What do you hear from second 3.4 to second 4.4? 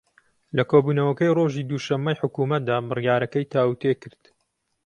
تاووتوێ کرد